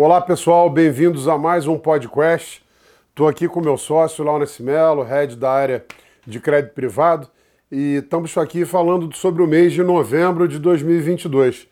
Olá 0.00 0.20
pessoal, 0.20 0.70
bem-vindos 0.70 1.26
a 1.26 1.36
mais 1.36 1.66
um 1.66 1.76
podcast. 1.76 2.64
Estou 3.08 3.26
aqui 3.26 3.48
com 3.48 3.60
meu 3.60 3.76
sócio, 3.76 4.22
Laurence 4.22 4.62
Mello, 4.62 5.02
head 5.02 5.34
da 5.34 5.50
área 5.50 5.84
de 6.24 6.38
crédito 6.38 6.72
privado, 6.72 7.26
e 7.68 7.96
estamos 7.96 8.38
aqui 8.38 8.64
falando 8.64 9.12
sobre 9.16 9.42
o 9.42 9.46
mês 9.48 9.72
de 9.72 9.82
novembro 9.82 10.46
de 10.46 10.60
2022. 10.60 11.66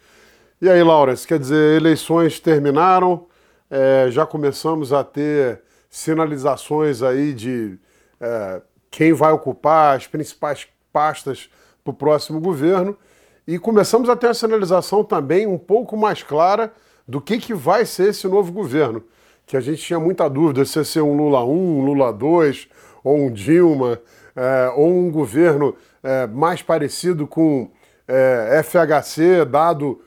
E 0.61 0.69
aí, 0.69 0.83
Laurence, 0.83 1.25
quer 1.25 1.39
dizer, 1.39 1.77
eleições 1.77 2.41
terminaram, 2.41 3.27
é, 3.71 4.09
já 4.11 4.27
começamos 4.27 4.93
a 4.93 5.05
ter 5.05 5.63
sinalizações 5.89 7.05
aí 7.05 7.33
de 7.33 7.79
é, 8.21 8.61
quem 8.91 9.13
vai 9.13 9.31
ocupar 9.31 9.97
as 9.97 10.09
principais 10.09 10.67
pastas 10.93 11.49
para 11.85 11.93
o 11.93 11.95
próximo 11.95 12.41
governo, 12.41 12.99
e 13.47 13.57
começamos 13.57 14.09
a 14.09 14.17
ter 14.17 14.27
a 14.27 14.35
sinalização 14.35 15.05
também 15.05 15.47
um 15.47 15.57
pouco 15.57 15.97
mais 15.97 16.25
clara 16.25 16.73
do 17.07 17.21
que, 17.21 17.39
que 17.39 17.55
vai 17.55 17.85
ser 17.85 18.11
esse 18.11 18.27
novo 18.27 18.53
governo. 18.53 19.03
Que 19.47 19.57
a 19.57 19.61
gente 19.61 19.83
tinha 19.83 20.01
muita 20.01 20.29
dúvida 20.29 20.65
se 20.65 20.79
ia 20.79 20.85
ser 20.85 21.03
um 21.03 21.17
Lula 21.17 21.45
1, 21.45 21.49
um 21.49 21.85
Lula 21.85 22.13
2, 22.13 22.69
ou 23.05 23.17
um 23.19 23.31
Dilma, 23.31 24.01
é, 24.35 24.73
ou 24.75 24.89
um 24.89 25.11
governo 25.11 25.77
é, 26.03 26.27
mais 26.27 26.61
parecido 26.61 27.27
com 27.27 27.71
é, 28.07 28.61
FHC, 28.63 29.45
dado 29.45 30.01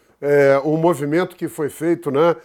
o 0.66 0.76
movimento 0.76 1.34
que 1.34 1.48
foi 1.48 1.70
feito 1.70 2.12
né, 2.12 2.36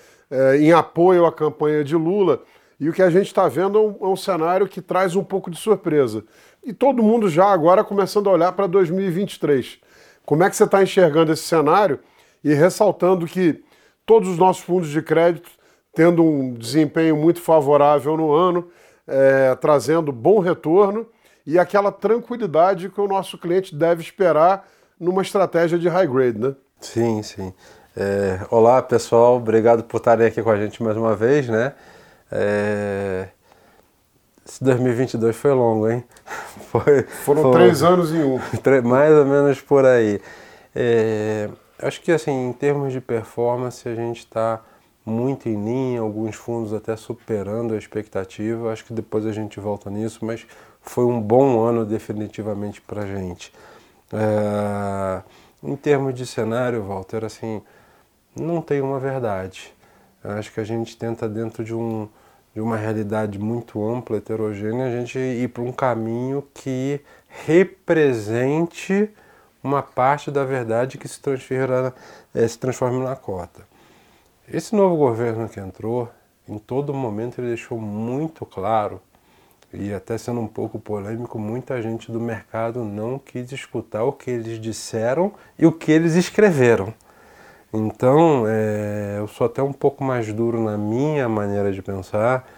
em 0.60 0.70
apoio 0.70 1.26
à 1.26 1.32
campanha 1.32 1.82
de 1.82 1.96
Lula. 1.96 2.40
E 2.78 2.88
o 2.88 2.92
que 2.92 3.02
a 3.02 3.10
gente 3.10 3.26
está 3.26 3.48
vendo 3.48 3.76
é 3.76 3.80
um, 3.80 3.96
é 4.00 4.12
um 4.12 4.14
cenário 4.14 4.68
que 4.68 4.80
traz 4.80 5.16
um 5.16 5.24
pouco 5.24 5.50
de 5.50 5.56
surpresa. 5.56 6.22
E 6.62 6.72
todo 6.72 7.02
mundo 7.02 7.28
já 7.28 7.46
agora 7.46 7.82
começando 7.82 8.28
a 8.28 8.32
olhar 8.32 8.52
para 8.52 8.68
2023. 8.68 9.80
Como 10.24 10.44
é 10.44 10.50
que 10.50 10.54
você 10.54 10.62
está 10.62 10.84
enxergando 10.84 11.32
esse 11.32 11.42
cenário? 11.42 11.98
E 12.44 12.54
ressaltando 12.54 13.26
que 13.26 13.60
todos 14.06 14.28
os 14.28 14.38
nossos 14.38 14.62
fundos 14.62 14.88
de 14.88 15.02
crédito 15.02 15.50
tendo 15.94 16.24
um 16.24 16.52
desempenho 16.54 17.16
muito 17.16 17.40
favorável 17.40 18.16
no 18.16 18.32
ano, 18.32 18.68
é, 19.06 19.54
trazendo 19.54 20.10
bom 20.10 20.40
retorno 20.40 21.06
e 21.46 21.58
aquela 21.58 21.92
tranquilidade 21.92 22.88
que 22.88 23.00
o 23.00 23.06
nosso 23.06 23.38
cliente 23.38 23.74
deve 23.74 24.02
esperar 24.02 24.66
numa 24.98 25.22
estratégia 25.22 25.78
de 25.78 25.88
high 25.88 26.06
grade, 26.06 26.38
né? 26.38 26.54
Sim, 26.80 27.22
sim. 27.22 27.54
É, 27.96 28.40
olá 28.50 28.82
pessoal, 28.82 29.36
obrigado 29.36 29.84
por 29.84 29.98
estarem 29.98 30.26
aqui 30.26 30.42
com 30.42 30.50
a 30.50 30.56
gente 30.56 30.82
mais 30.82 30.96
uma 30.96 31.14
vez, 31.14 31.48
né? 31.48 31.74
É... 32.30 33.28
Esse 34.46 34.62
2022 34.62 35.34
foi 35.36 35.52
longo, 35.52 35.88
hein? 35.88 36.04
Foi, 36.70 37.02
Foram 37.04 37.42
foi... 37.42 37.52
três 37.52 37.82
anos 37.84 38.12
em 38.12 38.22
um. 38.24 38.40
Mais 38.84 39.12
ou 39.12 39.24
menos 39.24 39.60
por 39.60 39.86
aí. 39.86 40.20
É... 40.74 41.48
Acho 41.84 42.00
que 42.00 42.10
assim, 42.10 42.48
em 42.48 42.52
termos 42.54 42.94
de 42.94 43.00
performance, 43.00 43.86
a 43.86 43.94
gente 43.94 44.20
está 44.20 44.62
muito 45.04 45.50
em 45.50 45.62
linha, 45.62 46.00
alguns 46.00 46.34
fundos 46.34 46.72
até 46.72 46.96
superando 46.96 47.74
a 47.74 47.76
expectativa. 47.76 48.72
Acho 48.72 48.86
que 48.86 48.94
depois 48.94 49.26
a 49.26 49.32
gente 49.32 49.60
volta 49.60 49.90
nisso, 49.90 50.24
mas 50.24 50.46
foi 50.80 51.04
um 51.04 51.20
bom 51.20 51.62
ano 51.62 51.84
definitivamente 51.84 52.80
para 52.80 53.02
a 53.02 53.06
gente. 53.06 53.52
É... 54.10 55.22
Em 55.62 55.76
termos 55.76 56.14
de 56.14 56.24
cenário, 56.24 56.82
Walter, 56.82 57.22
assim, 57.22 57.60
não 58.34 58.62
tem 58.62 58.80
uma 58.80 58.98
verdade. 58.98 59.70
Acho 60.22 60.54
que 60.54 60.60
a 60.60 60.64
gente 60.64 60.96
tenta 60.96 61.28
dentro 61.28 61.62
de, 61.62 61.74
um, 61.74 62.08
de 62.54 62.62
uma 62.62 62.78
realidade 62.78 63.38
muito 63.38 63.86
ampla, 63.86 64.16
heterogênea, 64.16 64.86
a 64.86 64.90
gente 64.90 65.18
ir 65.18 65.50
para 65.50 65.62
um 65.62 65.72
caminho 65.72 66.42
que 66.54 66.98
represente 67.28 69.10
uma 69.64 69.82
parte 69.82 70.30
da 70.30 70.44
verdade 70.44 70.98
que 70.98 71.08
se, 71.08 71.18
transfera, 71.18 71.94
é, 72.34 72.46
se 72.46 72.58
transforma 72.58 73.02
na 73.02 73.16
cota. 73.16 73.66
Esse 74.46 74.76
novo 74.76 74.96
governo 74.96 75.48
que 75.48 75.58
entrou, 75.58 76.08
em 76.46 76.58
todo 76.58 76.92
momento 76.92 77.40
ele 77.40 77.48
deixou 77.48 77.80
muito 77.80 78.44
claro, 78.44 79.00
e 79.72 79.92
até 79.92 80.16
sendo 80.18 80.40
um 80.40 80.46
pouco 80.46 80.78
polêmico, 80.78 81.38
muita 81.38 81.80
gente 81.82 82.12
do 82.12 82.20
mercado 82.20 82.84
não 82.84 83.18
quis 83.18 83.50
escutar 83.50 84.04
o 84.04 84.12
que 84.12 84.30
eles 84.30 84.60
disseram 84.60 85.32
e 85.58 85.66
o 85.66 85.72
que 85.72 85.90
eles 85.90 86.14
escreveram. 86.14 86.94
Então, 87.72 88.44
é, 88.46 89.16
eu 89.18 89.26
sou 89.26 89.46
até 89.46 89.60
um 89.60 89.72
pouco 89.72 90.04
mais 90.04 90.32
duro 90.32 90.62
na 90.62 90.78
minha 90.78 91.28
maneira 91.28 91.72
de 91.72 91.82
pensar, 91.82 92.48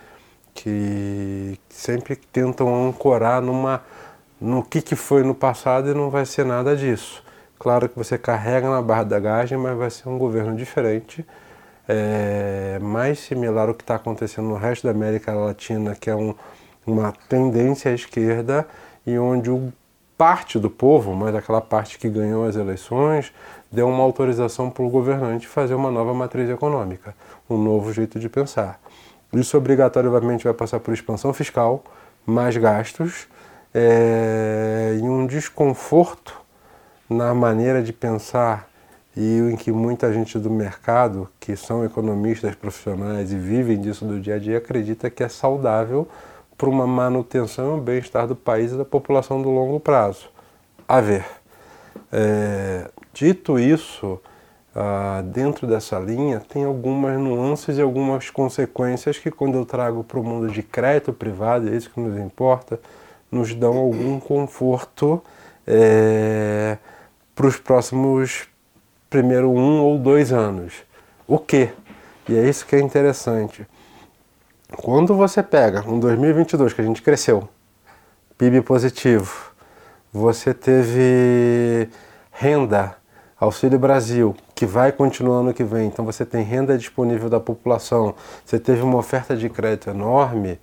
que 0.52 1.58
sempre 1.70 2.16
tentam 2.16 2.88
ancorar 2.88 3.40
numa 3.40 3.82
no 4.40 4.62
que, 4.62 4.82
que 4.82 4.96
foi 4.96 5.22
no 5.22 5.34
passado 5.34 5.90
e 5.90 5.94
não 5.94 6.10
vai 6.10 6.26
ser 6.26 6.44
nada 6.44 6.76
disso. 6.76 7.22
Claro 7.58 7.88
que 7.88 7.96
você 7.96 8.18
carrega 8.18 8.68
na 8.68 8.82
barra 8.82 9.04
da 9.04 9.18
gagem, 9.18 9.56
mas 9.56 9.76
vai 9.76 9.90
ser 9.90 10.08
um 10.08 10.18
governo 10.18 10.54
diferente, 10.54 11.26
é, 11.88 12.78
mais 12.80 13.18
similar 13.18 13.68
ao 13.68 13.74
que 13.74 13.82
está 13.82 13.94
acontecendo 13.94 14.48
no 14.48 14.56
resto 14.56 14.84
da 14.84 14.90
América 14.90 15.32
Latina, 15.32 15.94
que 15.94 16.10
é 16.10 16.14
um, 16.14 16.34
uma 16.86 17.12
tendência 17.28 17.90
à 17.90 17.94
esquerda 17.94 18.66
e 19.06 19.18
onde 19.18 19.50
o 19.50 19.72
parte 20.16 20.58
do 20.58 20.70
povo, 20.70 21.14
mas 21.14 21.34
aquela 21.34 21.60
parte 21.60 21.98
que 21.98 22.08
ganhou 22.08 22.46
as 22.46 22.56
eleições, 22.56 23.32
deu 23.70 23.88
uma 23.88 24.02
autorização 24.02 24.70
para 24.70 24.82
o 24.82 24.88
governante 24.88 25.46
fazer 25.46 25.74
uma 25.74 25.90
nova 25.90 26.14
matriz 26.14 26.48
econômica, 26.48 27.14
um 27.48 27.58
novo 27.58 27.92
jeito 27.92 28.18
de 28.18 28.28
pensar. 28.28 28.80
Isso 29.32 29.56
obrigatoriamente 29.56 30.44
vai 30.44 30.54
passar 30.54 30.80
por 30.80 30.94
expansão 30.94 31.32
fiscal, 31.34 31.84
mais 32.24 32.56
gastos, 32.56 33.28
é, 33.78 34.98
e 34.98 35.02
um 35.02 35.26
desconforto 35.26 36.40
na 37.10 37.34
maneira 37.34 37.82
de 37.82 37.92
pensar 37.92 38.70
e 39.14 39.38
em 39.38 39.54
que 39.54 39.70
muita 39.70 40.10
gente 40.10 40.38
do 40.38 40.48
mercado, 40.48 41.28
que 41.38 41.54
são 41.56 41.84
economistas 41.84 42.54
profissionais 42.54 43.32
e 43.32 43.36
vivem 43.36 43.78
disso 43.78 44.06
do 44.06 44.18
dia 44.18 44.36
a 44.36 44.38
dia, 44.38 44.56
acredita 44.56 45.10
que 45.10 45.22
é 45.22 45.28
saudável 45.28 46.08
para 46.56 46.70
uma 46.70 46.86
manutenção 46.86 47.76
e 47.76 47.80
bem-estar 47.82 48.26
do 48.26 48.34
país 48.34 48.72
e 48.72 48.78
da 48.78 48.84
população 48.84 49.42
do 49.42 49.50
longo 49.50 49.78
prazo. 49.78 50.30
A 50.88 51.02
ver. 51.02 51.26
É, 52.10 52.90
dito 53.12 53.58
isso, 53.58 54.18
ah, 54.74 55.22
dentro 55.22 55.66
dessa 55.66 55.98
linha 55.98 56.40
tem 56.40 56.64
algumas 56.64 57.18
nuances 57.18 57.76
e 57.76 57.82
algumas 57.82 58.30
consequências 58.30 59.18
que 59.18 59.30
quando 59.30 59.56
eu 59.56 59.66
trago 59.66 60.02
para 60.02 60.18
o 60.18 60.24
mundo 60.24 60.50
de 60.50 60.62
crédito 60.62 61.12
privado, 61.12 61.68
é 61.68 61.76
isso 61.76 61.90
que 61.90 62.00
nos 62.00 62.18
importa, 62.18 62.80
nos 63.30 63.54
dão 63.54 63.76
algum 63.76 64.18
conforto 64.20 65.22
é, 65.66 66.78
para 67.34 67.46
os 67.46 67.56
próximos 67.56 68.48
primeiro 69.08 69.50
um 69.50 69.82
ou 69.82 69.98
dois 69.98 70.32
anos. 70.32 70.74
O 71.26 71.38
que? 71.38 71.70
E 72.28 72.36
é 72.36 72.48
isso 72.48 72.66
que 72.66 72.76
é 72.76 72.80
interessante. 72.80 73.66
Quando 74.76 75.14
você 75.14 75.42
pega 75.42 75.88
um 75.88 75.98
2022 75.98 76.72
que 76.72 76.80
a 76.80 76.84
gente 76.84 77.02
cresceu, 77.02 77.48
PIB 78.36 78.62
positivo, 78.62 79.52
você 80.12 80.52
teve 80.52 81.88
renda, 82.32 82.96
Auxílio 83.38 83.78
Brasil, 83.78 84.34
que 84.54 84.66
vai 84.66 84.90
continuar 84.90 85.40
ano 85.40 85.54
que 85.54 85.62
vem, 85.62 85.86
então 85.86 86.04
você 86.04 86.24
tem 86.24 86.42
renda 86.42 86.76
disponível 86.76 87.28
da 87.28 87.38
população, 87.38 88.14
você 88.44 88.58
teve 88.58 88.82
uma 88.82 88.96
oferta 88.98 89.36
de 89.36 89.48
crédito 89.48 89.90
enorme, 89.90 90.58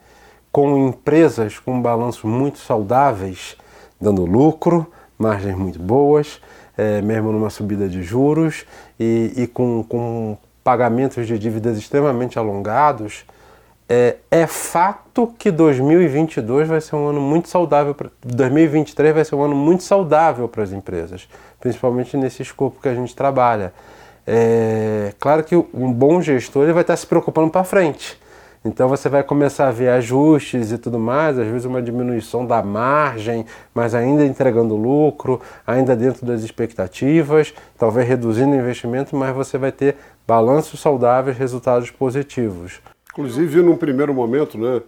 com 0.53 0.88
empresas 0.88 1.58
com 1.58 1.81
balanços 1.81 2.24
muito 2.24 2.59
saudáveis, 2.59 3.58
dando 4.00 4.24
lucro, 4.24 4.86
margens 5.18 5.58
muito 5.58 5.80
boas, 5.80 6.40
é, 6.78 7.02
mesmo 7.02 7.31
numa 7.31 7.50
subida 7.50 7.90
de 7.90 8.03
juros 8.03 8.63
e, 9.00 9.34
e 9.36 9.47
com, 9.47 9.84
com, 9.84 10.38
pagamentos 10.63 11.28
de 11.28 11.38
dívidas 11.38 11.78
extremamente 11.78 12.40
alongados, 12.40 13.25
é, 13.90 14.16
é, 14.31 14.47
fato 14.47 15.34
que 15.38 15.52
2022 15.52 16.69
vai 16.69 16.80
ser 16.80 16.96
um 16.96 17.08
ano 17.08 17.19
muito 17.19 17.50
saudável, 17.50 17.94
pra, 17.94 18.09
2023 18.24 19.13
vai 19.13 19.25
ser 19.25 19.36
um 19.36 19.44
ano 19.44 19.56
muito 19.56 19.84
saudável 19.84 20.47
para 20.47 20.63
as 20.63 20.72
empresas, 20.72 21.28
principalmente 21.60 22.16
nesse 22.16 22.44
escopo 22.44 22.80
que 22.80 22.88
a 22.88 22.95
gente 22.95 23.13
trabalha. 23.13 23.74
É, 24.25 25.13
claro 25.19 25.44
que 25.44 25.56
um 25.56 25.92
bom 25.92 26.22
gestor 26.22 26.63
ele 26.63 26.74
vai 26.74 26.83
estar 26.83 26.95
se 26.95 27.06
preocupando 27.06 27.50
para 27.50 27.66
frente. 27.66 28.18
Então 28.65 28.88
você 28.88 29.10
vai 29.10 29.24
começar 29.24 29.68
a 29.68 29.71
ver 29.71 29.89
ajustes 29.89 30.71
e 30.71 30.77
tudo 30.77 30.98
mais, 30.98 31.38
às 31.38 31.48
vezes 31.48 31.65
uma 31.65 31.81
diminuição 31.81 32.45
da 32.45 32.63
margem, 32.63 33.45
mas 33.74 33.94
ainda 33.94 34.25
entregando 34.25 34.75
lucro, 34.75 35.42
ainda 35.68 35.95
dentro 35.95 36.25
das 36.25 36.44
expectativas, 36.44 37.54
talvez 37.77 38.07
reduzindo 38.07 38.51
o 38.51 38.56
investimento, 38.56 39.15
mas 39.18 39.36
você 39.36 39.57
vai 39.57 39.71
ter 39.71 39.98
balanços 40.25 40.80
saudáveis, 40.80 41.38
resultados 41.38 41.92
positivos. 41.92 42.80
Inclusive, 43.12 43.62
num 43.62 43.75
primeiro 43.75 44.13
momento, 44.13 44.57
né, 44.57 44.81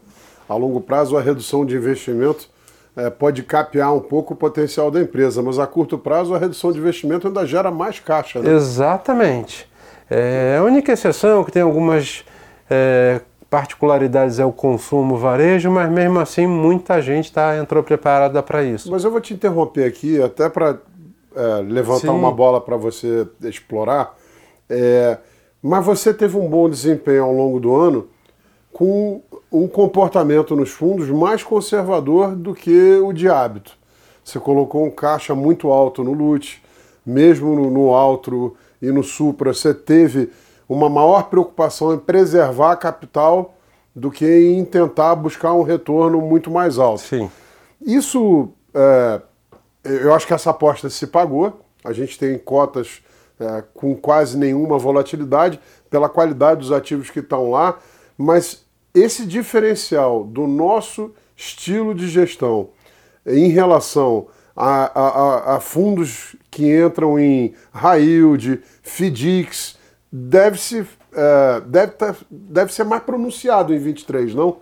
a 0.47 0.55
longo 0.55 0.79
prazo, 0.79 1.17
a 1.17 1.21
redução 1.21 1.65
de 1.65 1.75
investimento 1.75 2.49
é, 2.95 3.09
pode 3.09 3.43
capear 3.43 3.93
um 3.93 3.99
pouco 3.99 4.33
o 4.33 4.37
potencial 4.37 4.89
da 4.89 5.01
empresa, 5.01 5.41
mas 5.41 5.59
a 5.59 5.67
curto 5.67 5.97
prazo 5.97 6.33
a 6.33 6.37
redução 6.37 6.71
de 6.71 6.79
investimento 6.79 7.27
ainda 7.27 7.45
gera 7.45 7.69
mais 7.69 7.99
caixa. 7.99 8.39
Né? 8.39 8.53
Exatamente. 8.53 9.69
É, 10.09 10.55
a 10.57 10.63
única 10.63 10.93
exceção 10.93 11.41
é 11.41 11.43
que 11.43 11.51
tem 11.51 11.61
algumas 11.61 12.23
é, 12.69 13.19
particularidades 13.55 14.37
é 14.37 14.43
o 14.43 14.51
consumo 14.51 15.15
varejo, 15.15 15.71
mas 15.71 15.89
mesmo 15.89 16.19
assim 16.19 16.45
muita 16.45 17.01
gente 17.01 17.31
tá, 17.31 17.57
entrou 17.57 17.81
preparada 17.81 18.43
para 18.43 18.61
isso. 18.65 18.91
Mas 18.91 19.05
eu 19.05 19.09
vou 19.09 19.21
te 19.21 19.33
interromper 19.33 19.85
aqui, 19.85 20.21
até 20.21 20.49
para 20.49 20.77
é, 21.33 21.61
levantar 21.61 22.01
Sim. 22.01 22.09
uma 22.09 22.33
bola 22.33 22.59
para 22.59 22.75
você 22.75 23.25
explorar. 23.43 24.13
É, 24.69 25.17
mas 25.63 25.85
você 25.85 26.13
teve 26.13 26.35
um 26.35 26.49
bom 26.49 26.69
desempenho 26.69 27.23
ao 27.23 27.31
longo 27.31 27.57
do 27.57 27.73
ano 27.73 28.09
com 28.73 29.21
um 29.49 29.69
comportamento 29.69 30.53
nos 30.53 30.71
fundos 30.71 31.09
mais 31.09 31.41
conservador 31.41 32.35
do 32.35 32.53
que 32.53 32.97
o 32.97 33.13
de 33.13 33.29
hábito. 33.29 33.71
Você 34.21 34.37
colocou 34.37 34.83
um 34.83 34.91
caixa 34.91 35.33
muito 35.33 35.69
alto 35.69 36.03
no 36.03 36.11
LUT, 36.11 36.61
mesmo 37.05 37.55
no, 37.55 37.71
no 37.71 37.93
Altro 37.93 38.57
e 38.81 38.91
no 38.91 39.01
Supra, 39.01 39.53
você 39.53 39.73
teve 39.73 40.29
uma 40.67 40.89
maior 40.89 41.29
preocupação 41.29 41.93
em 41.93 41.97
preservar 41.97 42.71
a 42.71 42.75
capital 42.75 43.55
do 43.95 44.11
que 44.11 44.25
em 44.25 44.65
tentar 44.65 45.15
buscar 45.15 45.53
um 45.53 45.63
retorno 45.63 46.19
muito 46.19 46.51
mais 46.51 46.77
alto. 46.77 47.01
Sim. 47.01 47.29
Isso, 47.81 48.49
é, 48.73 49.21
eu 49.83 50.13
acho 50.13 50.27
que 50.27 50.33
essa 50.33 50.49
aposta 50.49 50.89
se 50.89 51.07
pagou. 51.07 51.61
A 51.83 51.93
gente 51.93 52.17
tem 52.17 52.37
cotas 52.37 53.01
é, 53.39 53.63
com 53.73 53.95
quase 53.95 54.37
nenhuma 54.37 54.77
volatilidade 54.77 55.59
pela 55.89 56.09
qualidade 56.09 56.59
dos 56.59 56.71
ativos 56.71 57.09
que 57.09 57.19
estão 57.19 57.51
lá, 57.51 57.79
mas 58.17 58.65
esse 58.93 59.25
diferencial 59.25 60.23
do 60.23 60.47
nosso 60.47 61.13
estilo 61.35 61.93
de 61.93 62.07
gestão 62.07 62.69
em 63.25 63.49
relação 63.49 64.27
a, 64.55 64.99
a, 64.99 65.55
a 65.55 65.59
fundos 65.59 66.35
que 66.49 66.65
entram 66.65 67.19
em 67.19 67.53
high 67.73 68.01
yield, 68.01 68.61
FDICs, 68.81 69.77
deve, 70.15 70.57
-se, 70.57 70.87
é, 71.13 71.61
deve, 71.65 71.91
tá, 71.93 72.15
deve 72.31 72.73
ser 72.73 72.85
mais 72.85 73.03
pronunciado 73.03 73.73
em 73.73 73.77
23, 73.77 74.33
não? 74.33 74.57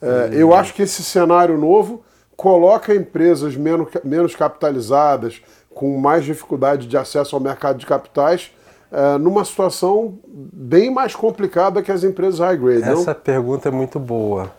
É, 0.00 0.30
eu 0.32 0.54
acho 0.54 0.72
que 0.72 0.82
esse 0.82 1.02
cenário 1.02 1.58
novo 1.58 2.02
coloca 2.34 2.94
empresas 2.94 3.54
menos, 3.54 3.88
menos 4.02 4.34
capitalizadas, 4.34 5.42
com 5.74 5.98
mais 5.98 6.24
dificuldade 6.24 6.86
de 6.86 6.96
acesso 6.96 7.36
ao 7.36 7.40
mercado 7.40 7.78
de 7.78 7.84
capitais, 7.84 8.50
é, 8.90 9.18
numa 9.18 9.44
situação 9.44 10.18
bem 10.26 10.90
mais 10.90 11.14
complicada 11.14 11.82
que 11.82 11.92
as 11.92 12.02
empresas 12.02 12.40
high 12.40 12.56
grade. 12.56 12.82
Essa 12.82 13.12
não? 13.12 13.20
pergunta 13.20 13.68
é 13.68 13.72
muito 13.72 14.00
boa, 14.00 14.50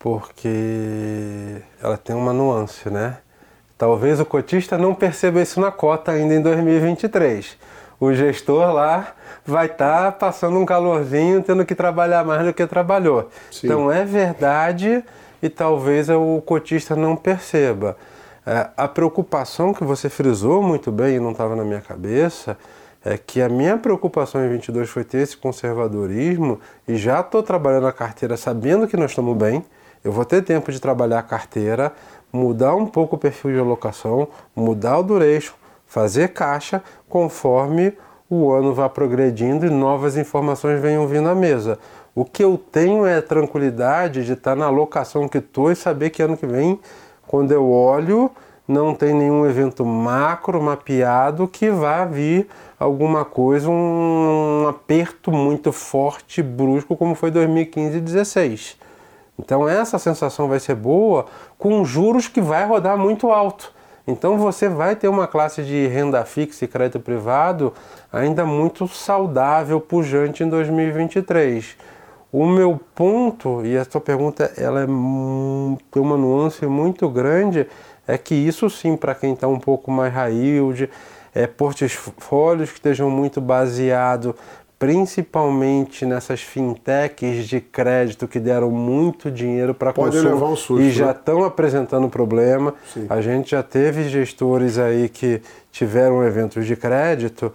porque 0.00 1.62
ela 1.80 1.96
tem 1.96 2.16
uma 2.16 2.32
nuance, 2.32 2.90
né? 2.90 3.18
Talvez 3.78 4.18
o 4.18 4.24
cotista 4.24 4.76
não 4.76 4.94
perceba 4.94 5.40
isso 5.40 5.60
na 5.60 5.70
cota 5.70 6.10
ainda 6.10 6.34
em 6.34 6.40
2023. 6.40 7.56
O 7.98 8.12
gestor 8.12 8.72
lá 8.72 9.14
vai 9.44 9.66
estar 9.66 10.04
tá 10.04 10.12
passando 10.12 10.58
um 10.58 10.66
calorzinho, 10.66 11.42
tendo 11.42 11.64
que 11.64 11.74
trabalhar 11.74 12.24
mais 12.24 12.44
do 12.44 12.52
que 12.52 12.66
trabalhou. 12.66 13.30
Sim. 13.50 13.66
Então 13.66 13.90
é 13.90 14.04
verdade 14.04 15.02
e 15.42 15.48
talvez 15.48 16.08
o 16.08 16.42
cotista 16.42 16.94
não 16.94 17.16
perceba. 17.16 17.96
É, 18.46 18.68
a 18.76 18.86
preocupação 18.86 19.72
que 19.72 19.82
você 19.82 20.08
frisou 20.08 20.62
muito 20.62 20.92
bem 20.92 21.16
e 21.16 21.20
não 21.20 21.32
estava 21.32 21.56
na 21.56 21.64
minha 21.64 21.80
cabeça 21.80 22.56
é 23.04 23.16
que 23.16 23.40
a 23.40 23.48
minha 23.48 23.76
preocupação 23.76 24.44
em 24.44 24.48
22 24.48 24.88
foi 24.88 25.04
ter 25.04 25.18
esse 25.18 25.36
conservadorismo 25.36 26.60
e 26.86 26.96
já 26.96 27.20
estou 27.20 27.42
trabalhando 27.42 27.86
a 27.86 27.92
carteira 27.92 28.36
sabendo 28.36 28.86
que 28.86 28.96
nós 28.96 29.12
estamos 29.12 29.36
bem. 29.36 29.64
Eu 30.04 30.12
vou 30.12 30.24
ter 30.24 30.42
tempo 30.42 30.70
de 30.70 30.80
trabalhar 30.80 31.20
a 31.20 31.22
carteira, 31.22 31.92
mudar 32.32 32.74
um 32.74 32.86
pouco 32.86 33.16
o 33.16 33.18
perfil 33.18 33.52
de 33.52 33.58
alocação, 33.58 34.28
mudar 34.54 34.98
o 34.98 35.02
duration, 35.02 35.54
fazer 35.96 36.28
caixa 36.34 36.82
conforme 37.08 37.90
o 38.28 38.52
ano 38.52 38.74
vá 38.74 38.86
progredindo 38.86 39.64
e 39.64 39.70
novas 39.70 40.18
informações 40.18 40.78
venham 40.78 41.06
vindo 41.06 41.26
à 41.26 41.34
mesa. 41.34 41.78
O 42.14 42.22
que 42.22 42.44
eu 42.44 42.58
tenho 42.58 43.06
é 43.06 43.22
tranquilidade 43.22 44.22
de 44.22 44.34
estar 44.34 44.54
na 44.54 44.66
alocação 44.66 45.26
que 45.26 45.38
estou 45.38 45.72
e 45.72 45.74
saber 45.74 46.10
que 46.10 46.22
ano 46.22 46.36
que 46.36 46.46
vem 46.46 46.78
quando 47.26 47.50
eu 47.50 47.72
olho, 47.72 48.30
não 48.68 48.94
tem 48.94 49.14
nenhum 49.14 49.46
evento 49.46 49.86
macro 49.86 50.62
mapeado 50.62 51.48
que 51.48 51.70
vá 51.70 52.04
vir 52.04 52.46
alguma 52.78 53.24
coisa, 53.24 53.70
um, 53.70 54.68
aperto 54.68 55.32
muito 55.32 55.72
forte, 55.72 56.42
brusco, 56.42 56.94
como 56.94 57.14
foi 57.14 57.30
2015 57.30 57.86
e 57.86 58.00
2016. 58.02 58.76
Então 59.38 59.66
essa 59.66 59.98
sensação 59.98 60.46
vai 60.46 60.60
ser 60.60 60.74
boa 60.74 61.24
com 61.56 61.82
juros 61.86 62.28
que 62.28 62.42
vai 62.42 62.66
rodar 62.66 62.98
muito 62.98 63.30
alto. 63.30 63.74
Então 64.06 64.38
você 64.38 64.68
vai 64.68 64.94
ter 64.94 65.08
uma 65.08 65.26
classe 65.26 65.64
de 65.64 65.86
renda 65.88 66.24
fixa 66.24 66.64
e 66.64 66.68
crédito 66.68 67.00
privado 67.00 67.72
ainda 68.12 68.44
muito 68.44 68.86
saudável, 68.86 69.80
pujante 69.80 70.44
em 70.44 70.48
2023. 70.48 71.76
O 72.32 72.46
meu 72.46 72.78
ponto, 72.94 73.64
e 73.64 73.76
a 73.76 73.84
sua 73.84 74.00
pergunta 74.00 74.52
ela 74.56 74.82
é, 74.82 74.86
tem 74.86 76.02
uma 76.02 76.16
nuance 76.16 76.64
muito 76.66 77.08
grande, 77.08 77.66
é 78.06 78.16
que 78.16 78.34
isso 78.34 78.70
sim, 78.70 78.96
para 78.96 79.14
quem 79.14 79.32
está 79.32 79.48
um 79.48 79.58
pouco 79.58 79.90
mais 79.90 80.12
high 80.12 80.32
yield, 80.32 80.88
é, 81.34 81.46
portfólios 81.46 82.70
que 82.70 82.76
estejam 82.76 83.10
muito 83.10 83.40
baseados 83.40 84.34
principalmente 84.78 86.04
nessas 86.04 86.42
fintechs 86.42 87.46
de 87.46 87.60
crédito 87.60 88.28
que 88.28 88.38
deram 88.38 88.70
muito 88.70 89.30
dinheiro 89.30 89.74
para 89.74 89.92
consumo 89.92 90.52
um 90.52 90.56
susto, 90.56 90.82
e 90.82 90.90
já 90.90 91.12
estão 91.12 91.40
né? 91.40 91.46
apresentando 91.46 92.08
problema. 92.08 92.74
Sim. 92.92 93.06
A 93.08 93.20
gente 93.20 93.52
já 93.52 93.62
teve 93.62 94.08
gestores 94.08 94.78
aí 94.78 95.08
que 95.08 95.40
tiveram 95.72 96.22
eventos 96.22 96.66
de 96.66 96.76
crédito 96.76 97.50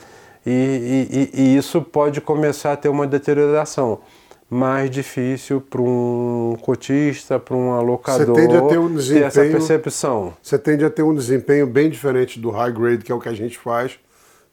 e, 0.46 1.30
e, 1.34 1.42
e 1.42 1.58
isso 1.58 1.82
pode 1.82 2.20
começar 2.22 2.74
a 2.74 2.76
ter 2.76 2.90
uma 2.90 3.06
deterioração 3.06 4.00
mais 4.50 4.90
difícil 4.90 5.62
para 5.62 5.82
um 5.82 6.58
cotista, 6.62 7.40
para 7.40 7.56
um 7.56 7.72
alocador 7.72 8.36
você 8.36 8.42
tende 8.42 8.58
a 8.58 8.62
ter, 8.64 8.78
um 8.80 8.94
desempenho, 8.94 9.32
ter 9.32 9.40
essa 9.40 9.52
percepção. 9.52 10.34
Você 10.42 10.60
tende 10.60 10.84
a 10.84 10.90
ter 10.90 11.04
um 11.04 11.14
desempenho 11.14 11.66
bem 11.66 11.90
diferente 11.90 12.38
do 12.38 12.50
high 12.50 12.74
grade, 12.74 13.04
que 13.04 13.12
é 13.12 13.16
o 13.16 13.20
que 13.20 13.30
a 13.30 13.34
gente 13.34 13.58
faz, 13.58 13.98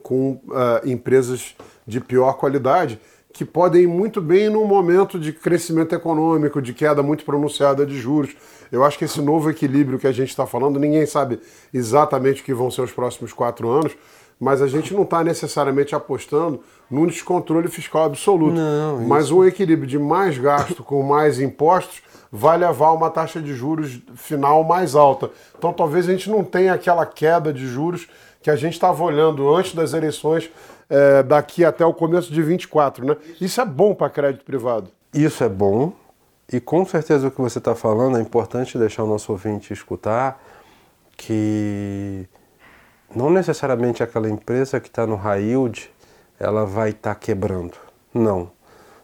com 0.03 0.33
uh, 0.33 0.89
empresas 0.89 1.55
de 1.87 2.01
pior 2.01 2.35
qualidade, 2.35 3.01
que 3.33 3.45
podem 3.45 3.83
ir 3.83 3.87
muito 3.87 4.21
bem 4.21 4.49
num 4.49 4.65
momento 4.65 5.19
de 5.19 5.33
crescimento 5.33 5.95
econômico, 5.95 6.61
de 6.61 6.73
queda 6.73 7.03
muito 7.03 7.25
pronunciada 7.25 7.87
de 7.87 7.97
juros. 7.99 8.35
Eu 8.71 8.85
acho 8.85 8.99
que 8.99 9.05
esse 9.05 9.21
novo 9.21 9.51
equilíbrio 9.51 9.99
que 9.99 10.07
a 10.07 10.13
gente 10.13 10.31
está 10.31 10.47
falando, 10.47 10.79
ninguém 10.79 11.07
sabe 11.07 11.41
exatamente 11.73 12.43
o 12.43 12.45
que 12.45 12.53
vão 12.53 12.71
ser 12.71 12.83
os 12.83 12.93
próximos 12.93 13.33
quatro 13.33 13.69
anos, 13.69 13.97
mas 14.41 14.63
a 14.63 14.67
gente 14.67 14.95
não 14.95 15.03
está 15.03 15.25
necessariamente 15.25 15.95
apostando 15.95 16.61
num 16.91 17.07
descontrole 17.07 17.69
fiscal 17.69 18.05
absoluto. 18.05 18.55
Não, 18.55 19.01
mas 19.07 19.31
um 19.31 19.45
equilíbrio 19.45 19.87
de 19.87 19.99
mais 19.99 20.39
gasto 20.39 20.83
com 20.83 21.03
mais 21.03 21.41
impostos 21.41 22.03
vai 22.31 22.59
levar 22.59 22.89
a 22.89 22.93
uma 22.93 23.11
taxa 23.11 23.41
de 23.41 23.55
juros 23.55 24.01
final 24.15 24.63
mais 24.63 24.95
alta. 24.95 25.31
Então 25.57 25.73
talvez 25.73 26.09
a 26.09 26.13
gente 26.13 26.31
não 26.31 26.45
tenha 26.45 26.75
aquela 26.75 27.05
queda 27.05 27.53
de 27.53 27.67
juros 27.67 28.09
que 28.49 28.53
a 28.53 28.57
gente 28.57 28.73
estava 28.73 29.05
olhando 29.05 29.55
antes 29.55 29.75
das 29.75 29.93
eleições 29.93 30.51
é, 30.89 31.23
daqui 31.23 31.67
até 31.67 31.85
o 31.85 31.93
começo 31.93 32.33
de 32.33 32.43
24, 32.43 33.05
né? 33.05 33.15
Isso 33.39 33.61
é 33.61 33.65
bom 33.67 33.95
para 33.95 34.09
crédito 34.09 34.43
privado. 34.43 34.91
Isso 35.13 35.45
é 35.45 35.49
bom 35.51 35.93
e 36.51 36.59
com 36.59 36.83
certeza 36.87 37.29
o 37.29 37.31
que 37.31 37.43
você 37.43 37.59
está 37.59 37.75
falando 37.75 38.17
é 38.17 38.23
importante 38.23 38.79
deixar 38.79 39.05
o 39.05 39.07
nosso 39.07 39.31
ouvinte 39.33 39.71
escutar 39.71 40.43
que 41.15 42.27
não 43.15 43.29
necessariamente 43.29 44.03
aquela 44.03 44.31
empresa 44.31 44.81
que 44.81 44.89
está 44.89 45.07
no 45.07 45.17
high 45.17 45.43
yield 45.43 45.91
ela 46.41 46.65
vai 46.65 46.89
estar 46.89 47.15
tá 47.15 47.21
quebrando. 47.21 47.75
Não. 48.15 48.51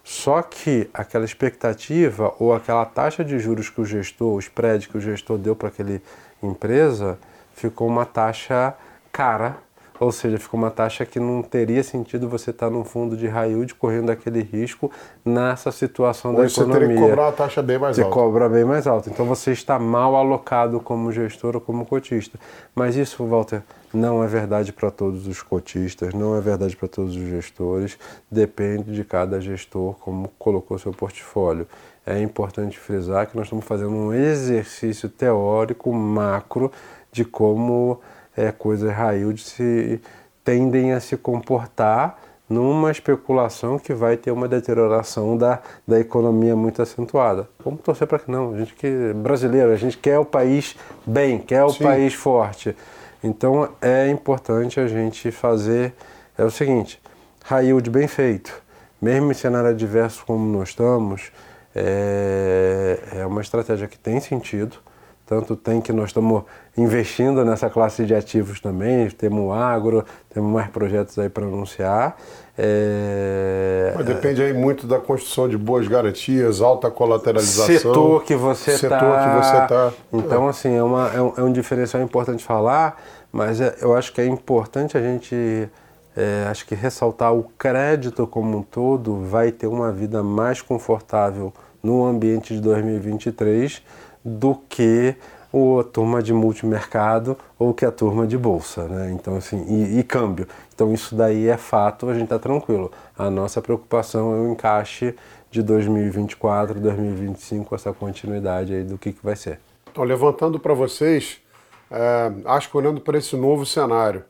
Só 0.03 0.41
que 0.41 0.89
aquela 0.95 1.27
expectativa 1.27 2.35
ou 2.39 2.55
aquela 2.55 2.87
taxa 2.87 3.23
de 3.23 3.39
juros 3.39 3.69
que 3.69 3.83
o 3.83 3.85
gestor, 3.85 4.37
o 4.37 4.39
spread 4.39 4.89
que 4.89 4.97
o 4.97 5.01
gestor 5.03 5.37
deu 5.37 5.55
para 5.55 5.69
aquela 5.69 6.01
empresa, 6.43 7.19
ficou 7.53 7.87
uma 7.87 8.07
taxa 8.07 8.75
cara 9.15 9.57
ou 10.01 10.11
seja, 10.11 10.39
ficou 10.41 10.59
uma 10.59 10.73
taxa 10.73 11.07
que 11.07 11.21
não 11.21 11.41
teria 11.41 11.83
sentido 11.83 12.29
você 12.29 12.51
estar 12.51 12.69
num 12.69 12.83
fundo 12.83 13.17
de 13.17 13.29
high 13.29 13.51
yield 13.51 13.75
correndo 13.77 14.11
aquele 14.11 14.43
risco 14.43 14.91
nessa 15.25 15.71
situação 15.71 16.35
Hoje 16.35 16.57
da 16.57 16.63
economia. 16.63 16.75
Você 16.75 16.89
teria 16.89 16.97
que 16.97 17.11
cobrar 17.11 17.23
uma 17.27 17.33
taxa 17.33 17.63
bem 17.63 17.79
mais 17.79 17.95
você 17.95 18.03
alta. 18.03 18.13
Você 18.13 18.21
cobra 18.21 18.49
bem 18.49 18.65
mais 18.65 18.87
alta. 18.89 19.09
Então 19.09 19.25
você 19.25 19.53
está 19.53 19.79
mal 19.79 20.17
alocado 20.17 20.81
como 20.81 21.13
gestor 21.13 21.55
ou 21.55 21.61
como 21.61 21.87
cotista. 21.87 22.39
Mas 22.75 22.97
isso, 22.97 23.25
Walter, 23.25 23.63
não 23.93 24.23
é 24.23 24.27
verdade 24.27 24.73
para 24.73 24.91
todos 24.91 25.29
os 25.29 25.41
cotistas, 25.43 26.13
não 26.13 26.37
é 26.37 26.41
verdade 26.41 26.75
para 26.77 26.89
todos 26.89 27.15
os 27.15 27.29
gestores. 27.29 27.97
Depende 28.29 28.93
de 28.93 29.05
cada 29.05 29.41
gestor 29.41 29.95
como 30.01 30.29
colocou 30.39 30.77
seu 30.77 30.93
portfólio. 30.93 31.69
É 32.05 32.21
importante 32.21 32.79
frisar 32.81 33.29
que 33.29 33.37
nós 33.37 33.47
estamos 33.47 33.65
fazendo 33.65 33.93
um 33.93 34.13
exercício 34.13 35.09
teórico 35.09 35.93
macro 35.93 36.71
de 37.13 37.25
como 37.25 38.01
é, 38.37 38.51
coisas 38.53 38.93
raio 38.93 39.37
se 39.39 40.01
tendem 40.45 40.93
a 40.93 41.01
se 41.01 41.17
comportar 41.17 42.19
numa 42.49 42.91
especulação 42.91 43.79
que 43.79 43.95
vai 43.95 44.17
ter 44.17 44.31
uma 44.31 44.47
deterioração 44.47 45.37
da, 45.37 45.61
da 45.89 45.99
economia 45.99 46.55
muito 46.55 46.83
acentuada. 46.83 47.49
Vamos 47.65 47.81
torcer 47.81 48.07
para 48.07 48.19
que 48.19 48.31
não. 48.31 48.55
A 48.55 48.59
gente 48.59 48.75
que 48.75 49.13
brasileiro, 49.15 49.73
a 49.73 49.77
gente 49.77 49.97
quer 49.97 50.19
o 50.19 50.25
país 50.25 50.77
bem, 51.07 51.39
quer 51.39 51.65
o 51.65 51.71
Sim. 51.71 51.85
país 51.85 52.15
forte. 52.15 52.77
Então 53.23 53.71
é 53.81 54.09
importante 54.11 54.79
a 54.79 54.87
gente 54.87 55.31
fazer 55.31 55.95
é 56.37 56.45
o 56.45 56.51
seguinte, 56.51 57.01
high 57.45 57.67
yield 57.67 57.89
bem 57.89 58.09
feito, 58.09 58.53
mesmo 59.01 59.31
em 59.31 59.35
cenário 59.35 59.71
adverso 59.71 60.25
como 60.27 60.45
nós 60.59 60.71
estamos, 60.71 61.31
é, 61.75 62.99
é 63.13 63.27
uma 63.27 63.41
estratégia 63.41 63.87
que 63.87 63.99
tem 63.99 64.21
sentido, 64.21 64.77
tanto 65.27 65.57
tem 65.57 65.81
que 65.81 65.93
nós 65.93 66.11
estamos 66.11 66.43
investindo 66.77 67.45
nessa 67.45 67.71
classe 67.71 68.05
de 68.05 68.15
ativos 68.15 68.61
também, 68.61 69.09
temos 69.11 69.53
agro, 69.53 70.05
temos 70.33 70.53
mais 70.53 70.69
projetos 70.69 71.19
aí 71.19 71.29
para 71.29 71.45
anunciar. 71.45 72.17
É... 72.57 73.93
Mas 73.97 74.07
depende 74.07 74.43
aí 74.43 74.53
muito 74.53 74.87
da 74.87 74.99
construção 74.99 75.49
de 75.49 75.57
boas 75.57 75.89
garantias, 75.89 76.61
alta 76.61 76.91
colateralização. 76.91 77.67
Setor 77.67 78.25
que 78.25 78.37
você 78.37 78.73
está. 78.73 78.89
Setor 78.89 78.99
tá... 78.99 79.25
que 79.25 79.45
você 79.45 79.63
está. 79.63 79.93
Então, 80.13 80.49
assim, 80.49 80.77
é, 80.77 80.83
uma, 80.83 81.09
é, 81.15 81.21
um, 81.21 81.33
é 81.37 81.43
um 81.43 81.53
diferencial 81.53 82.03
importante 82.03 82.45
falar, 82.45 83.03
mas 83.33 83.61
é, 83.61 83.77
eu 83.81 83.97
acho 83.97 84.13
que 84.13 84.21
é 84.21 84.27
importante 84.27 84.97
a 84.97 85.01
gente 85.01 85.69
é, 86.17 86.47
acho 86.49 86.67
que 86.67 86.75
ressaltar 86.75 87.35
o 87.35 87.45
crédito 87.59 88.27
como 88.27 88.59
um 88.59 88.63
todo 88.63 89.17
vai 89.25 89.51
ter 89.51 89.67
uma 89.67 89.91
vida 89.91 90.23
mais 90.23 90.63
confortável 90.63 91.53
no 91.83 92.05
ambiente 92.07 92.55
de 92.55 92.61
2023 92.61 93.83
do 94.25 94.55
que 94.69 95.15
a 95.81 95.85
turma 95.85 96.21
de 96.21 96.33
multimercado 96.33 97.37
ou 97.57 97.73
que 97.73 97.85
a 97.85 97.93
turma 97.93 98.27
de 98.27 98.37
bolsa, 98.37 98.89
né? 98.89 99.13
Então 99.13 99.37
assim, 99.37 99.65
e, 99.69 100.01
e 100.01 100.03
câmbio. 100.03 100.49
Então 100.75 100.93
isso 100.93 101.15
daí 101.15 101.49
é 101.49 101.57
fato, 101.57 102.09
a 102.09 102.15
gente 102.15 102.25
está 102.25 102.39
tranquilo. 102.39 102.91
A 103.17 103.31
nossa 103.31 103.63
preocupação 103.63 104.35
é 104.35 104.39
o 104.41 104.53
encaixe 104.53 105.15
de 105.51 105.63
2024, 105.63 106.81
2025, 106.81 107.75
essa 107.75 107.93
continuidade 107.93 108.75
aí 108.75 108.83
do 108.83 108.99
que, 108.99 109.13
que 109.13 109.25
vai 109.25 109.37
ser. 109.37 109.61
Então, 109.89 110.03
levantando 110.03 110.59
para 110.59 110.75
vocês, 110.75 111.41
é, 111.89 112.33
acho 112.47 112.69
que 112.69 112.77
olhando 112.77 113.01
para 113.01 113.17
esse 113.17 113.37
novo 113.37 113.65
cenário, 113.65 114.25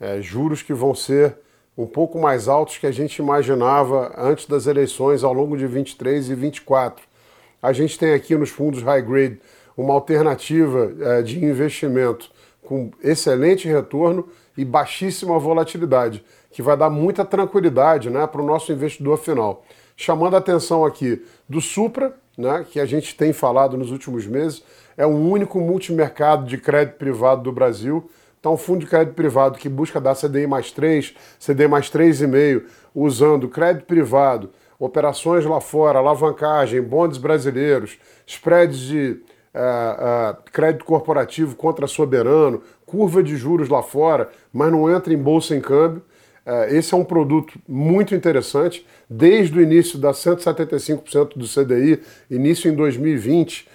é, 0.00 0.20
juros 0.20 0.62
que 0.62 0.74
vão 0.74 0.92
ser 0.92 1.36
um 1.78 1.86
pouco 1.86 2.18
mais 2.18 2.48
altos 2.48 2.78
que 2.78 2.86
a 2.86 2.90
gente 2.90 3.18
imaginava 3.18 4.12
antes 4.18 4.46
das 4.46 4.66
eleições 4.66 5.22
ao 5.22 5.32
longo 5.32 5.56
de 5.56 5.68
23 5.68 6.30
e 6.30 6.34
24. 6.34 7.05
A 7.66 7.72
gente 7.72 7.98
tem 7.98 8.14
aqui 8.14 8.36
nos 8.36 8.50
fundos 8.50 8.80
high 8.80 9.02
grade 9.02 9.40
uma 9.76 9.92
alternativa 9.92 10.92
é, 11.00 11.20
de 11.20 11.44
investimento 11.44 12.30
com 12.62 12.92
excelente 13.02 13.66
retorno 13.66 14.28
e 14.56 14.64
baixíssima 14.64 15.36
volatilidade, 15.36 16.24
que 16.52 16.62
vai 16.62 16.76
dar 16.76 16.88
muita 16.88 17.24
tranquilidade 17.24 18.08
né, 18.08 18.24
para 18.24 18.40
o 18.40 18.46
nosso 18.46 18.70
investidor 18.70 19.18
final. 19.18 19.64
Chamando 19.96 20.36
a 20.36 20.38
atenção 20.38 20.84
aqui 20.84 21.20
do 21.48 21.60
Supra, 21.60 22.14
né, 22.38 22.64
que 22.70 22.78
a 22.78 22.86
gente 22.86 23.16
tem 23.16 23.32
falado 23.32 23.76
nos 23.76 23.90
últimos 23.90 24.28
meses, 24.28 24.62
é 24.96 25.04
o 25.04 25.16
único 25.16 25.58
multimercado 25.58 26.46
de 26.46 26.58
crédito 26.58 26.98
privado 26.98 27.42
do 27.42 27.50
Brasil. 27.50 28.08
Então, 28.38 28.54
um 28.54 28.56
fundo 28.56 28.78
de 28.78 28.86
crédito 28.86 29.14
privado 29.14 29.58
que 29.58 29.68
busca 29.68 30.00
dar 30.00 30.14
CDI 30.14 30.46
mais 30.46 30.70
3, 30.70 31.16
CDI 31.44 31.66
mais 31.66 31.90
3,5, 31.90 32.62
usando 32.94 33.48
crédito 33.48 33.86
privado, 33.86 34.50
operações 34.78 35.44
lá 35.44 35.60
fora, 35.60 35.98
alavancagem, 35.98 36.80
bondes 36.80 37.18
brasileiros, 37.18 37.98
spreads 38.26 38.78
de 38.78 39.20
uh, 39.54 40.32
uh, 40.32 40.36
crédito 40.52 40.84
corporativo 40.84 41.56
contra 41.56 41.86
soberano, 41.86 42.62
curva 42.84 43.22
de 43.22 43.36
juros 43.36 43.68
lá 43.68 43.82
fora, 43.82 44.28
mas 44.52 44.70
não 44.70 44.90
entra 44.94 45.12
em 45.12 45.18
bolsa 45.18 45.56
em 45.56 45.60
câmbio. 45.60 46.02
Uh, 46.46 46.74
esse 46.74 46.94
é 46.94 46.96
um 46.96 47.04
produto 47.04 47.58
muito 47.66 48.14
interessante. 48.14 48.86
Desde 49.08 49.58
o 49.58 49.62
início 49.62 49.98
da 49.98 50.12
175% 50.12 51.36
do 51.36 51.46
CDI, 51.46 52.00
início 52.30 52.70
em 52.70 52.74
2020, 52.74 53.68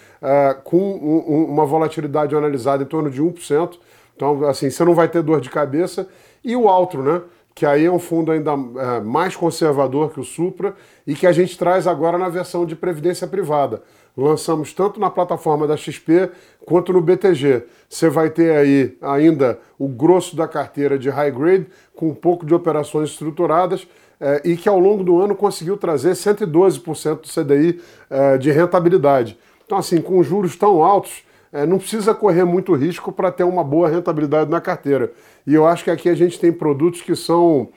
com 0.63 0.77
um, 0.77 1.33
um, 1.35 1.45
uma 1.45 1.65
volatilidade 1.65 2.35
analisada 2.35 2.83
em 2.83 2.85
torno 2.85 3.09
de 3.09 3.21
1%. 3.23 3.79
Então, 4.15 4.45
assim, 4.47 4.69
você 4.69 4.85
não 4.85 4.93
vai 4.93 5.07
ter 5.07 5.23
dor 5.23 5.41
de 5.41 5.49
cabeça. 5.49 6.07
E 6.43 6.55
o 6.55 6.69
Altro, 6.69 7.01
né? 7.01 7.21
Que 7.53 7.65
aí 7.65 7.85
é 7.85 7.91
um 7.91 7.99
fundo 7.99 8.31
ainda 8.31 8.51
é, 8.51 9.01
mais 9.01 9.35
conservador 9.35 10.11
que 10.11 10.19
o 10.19 10.23
Supra 10.23 10.75
e 11.05 11.15
que 11.15 11.27
a 11.27 11.31
gente 11.31 11.57
traz 11.57 11.87
agora 11.87 12.17
na 12.17 12.29
versão 12.29 12.65
de 12.65 12.75
previdência 12.75 13.27
privada 13.27 13.83
lançamos 14.15 14.73
tanto 14.73 14.99
na 14.99 15.09
plataforma 15.09 15.67
da 15.67 15.77
XP 15.77 16.29
quanto 16.65 16.91
no 16.91 17.01
BTG. 17.01 17.63
Você 17.89 18.09
vai 18.09 18.29
ter 18.29 18.55
aí 18.55 18.97
ainda 19.01 19.59
o 19.77 19.87
grosso 19.87 20.35
da 20.35 20.47
carteira 20.47 20.97
de 20.97 21.09
high 21.09 21.31
grade, 21.31 21.67
com 21.95 22.09
um 22.09 22.15
pouco 22.15 22.45
de 22.45 22.53
operações 22.53 23.09
estruturadas, 23.09 23.87
eh, 24.19 24.41
e 24.45 24.57
que 24.57 24.69
ao 24.69 24.79
longo 24.79 25.03
do 25.03 25.19
ano 25.19 25.35
conseguiu 25.35 25.77
trazer 25.77 26.11
112% 26.11 27.21
do 27.21 27.27
CDI 27.27 27.81
eh, 28.09 28.37
de 28.37 28.51
rentabilidade. 28.51 29.37
Então, 29.65 29.77
assim, 29.77 30.01
com 30.01 30.21
juros 30.21 30.55
tão 30.55 30.83
altos, 30.83 31.23
eh, 31.53 31.65
não 31.65 31.77
precisa 31.77 32.13
correr 32.13 32.45
muito 32.45 32.73
risco 32.73 33.11
para 33.11 33.31
ter 33.31 33.43
uma 33.43 33.63
boa 33.63 33.89
rentabilidade 33.89 34.49
na 34.49 34.61
carteira. 34.61 35.11
E 35.45 35.53
eu 35.53 35.65
acho 35.65 35.83
que 35.83 35.91
aqui 35.91 36.09
a 36.09 36.15
gente 36.15 36.39
tem 36.39 36.51
produtos 36.51 37.01
que 37.01 37.15
são 37.15 37.69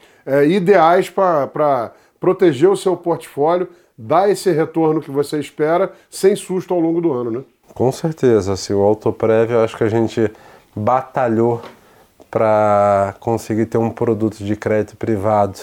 ideais 0.49 1.11
para 1.11 1.93
proteger 2.19 2.71
o 2.71 2.77
seu 2.77 2.97
portfólio 2.97 3.69
dá 3.97 4.29
esse 4.29 4.51
retorno 4.51 5.01
que 5.01 5.11
você 5.11 5.39
espera 5.39 5.93
sem 6.11 6.35
susto 6.35 6.75
ao 6.75 6.81
longo 6.81 7.01
do 7.01 7.13
ano, 7.13 7.31
né? 7.31 7.43
Com 7.75 7.91
certeza, 7.91 8.53
assim, 8.53 8.73
o 8.73 8.81
autoprev 8.81 9.51
eu 9.51 9.61
acho 9.61 9.77
que 9.77 9.85
a 9.85 9.89
gente 9.89 10.31
batalhou 10.75 11.63
para 12.31 13.15
conseguir 13.21 13.67
ter 13.67 13.79
um 13.79 13.91
produto 13.91 14.45
de 14.45 14.57
crédito 14.57 14.97
privado 14.97 15.59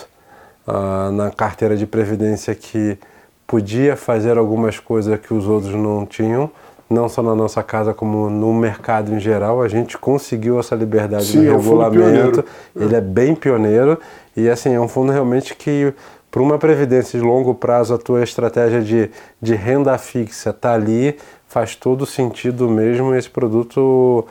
uh, 0.67 1.11
na 1.11 1.29
carteira 1.29 1.75
de 1.75 1.85
previdência 1.85 2.55
que 2.55 2.97
podia 3.45 3.97
fazer 3.97 4.37
algumas 4.37 4.79
coisas 4.79 5.19
que 5.19 5.33
os 5.33 5.45
outros 5.47 5.73
não 5.73 6.05
tinham, 6.05 6.49
não 6.91 7.07
só 7.07 7.23
na 7.23 7.33
nossa 7.33 7.63
casa 7.63 7.93
como 7.93 8.29
no 8.29 8.53
mercado 8.53 9.13
em 9.13 9.19
geral. 9.19 9.61
A 9.61 9.67
gente 9.67 9.97
conseguiu 9.97 10.59
essa 10.59 10.75
liberdade 10.75 11.25
Sim, 11.25 11.45
no 11.45 11.53
é 11.53 11.55
regulamento. 11.55 12.45
Ele 12.75 12.95
é 12.95 13.01
bem 13.01 13.33
pioneiro 13.33 13.97
e 14.35 14.49
assim 14.49 14.73
é 14.73 14.79
um 14.79 14.87
fundo 14.87 15.11
realmente 15.11 15.55
que 15.55 15.93
para 16.29 16.41
uma 16.41 16.57
previdência 16.57 17.19
de 17.19 17.25
longo 17.25 17.53
prazo, 17.53 17.93
a 17.93 17.97
tua 17.97 18.23
estratégia 18.23 18.81
de, 18.81 19.11
de 19.41 19.53
renda 19.53 19.97
fixa 19.97 20.51
está 20.51 20.73
ali, 20.73 21.17
faz 21.45 21.75
todo 21.75 22.05
sentido 22.05 22.69
mesmo. 22.69 23.13
Esse 23.13 23.29
produto 23.29 24.25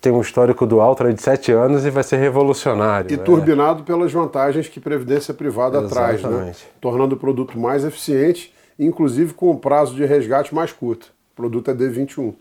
tem 0.00 0.12
um 0.12 0.20
histórico 0.20 0.64
do 0.64 0.80
Altra 0.80 1.12
de 1.12 1.20
sete 1.20 1.50
anos 1.50 1.84
e 1.84 1.90
vai 1.90 2.04
ser 2.04 2.18
revolucionário. 2.18 3.12
E 3.12 3.16
né? 3.16 3.22
turbinado 3.24 3.82
pelas 3.82 4.12
vantagens 4.12 4.68
que 4.68 4.78
previdência 4.78 5.34
privada 5.34 5.78
Exatamente. 5.78 6.22
traz, 6.22 6.32
né? 6.32 6.54
tornando 6.80 7.16
o 7.16 7.18
produto 7.18 7.58
mais 7.58 7.84
eficiente, 7.84 8.54
inclusive 8.78 9.34
com 9.34 9.50
o 9.50 9.58
prazo 9.58 9.94
de 9.96 10.04
resgate 10.04 10.54
mais 10.54 10.72
curto. 10.72 11.12
Produto 11.40 11.70
é 11.70 11.74
D21. 11.74 12.34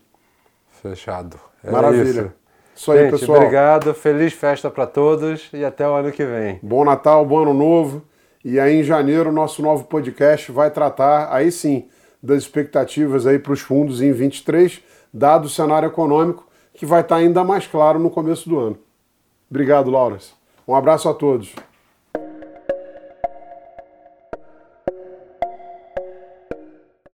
Fechado. 0.82 1.40
É 1.64 1.72
Maravilha. 1.72 2.04
Isso. 2.04 2.32
Isso 2.76 2.92
aí, 2.92 3.04
Gente, 3.04 3.12
pessoal. 3.12 3.38
Obrigado, 3.38 3.94
feliz 3.94 4.34
festa 4.34 4.70
para 4.70 4.86
todos 4.86 5.50
e 5.54 5.64
até 5.64 5.88
o 5.88 5.94
ano 5.94 6.12
que 6.12 6.26
vem. 6.26 6.60
Bom 6.62 6.84
Natal, 6.84 7.26
bom 7.26 7.44
ano 7.44 7.54
novo. 7.54 8.02
E 8.44 8.60
aí 8.60 8.76
em 8.76 8.84
janeiro 8.84 9.32
nosso 9.32 9.62
novo 9.62 9.86
podcast 9.86 10.52
vai 10.52 10.70
tratar 10.70 11.34
aí 11.34 11.50
sim 11.50 11.88
das 12.22 12.40
expectativas 12.40 13.26
aí 13.26 13.40
para 13.40 13.54
os 13.54 13.62
fundos 13.62 14.02
em 14.02 14.12
23, 14.12 14.82
dado 15.14 15.46
o 15.46 15.50
cenário 15.50 15.88
econômico 15.88 16.46
que 16.74 16.86
vai 16.86 17.00
estar 17.00 17.16
ainda 17.16 17.42
mais 17.42 17.66
claro 17.66 18.00
no 18.00 18.10
começo 18.10 18.50
do 18.50 18.60
ano. 18.60 18.78
Obrigado, 19.50 19.90
Laura. 19.90 20.18
Um 20.68 20.76
abraço 20.76 21.08
a 21.08 21.14
todos. 21.14 21.54